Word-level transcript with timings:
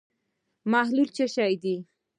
محلول 0.71 1.09
څه 1.17 1.25
شی 1.35 1.53
دی. 1.63 1.75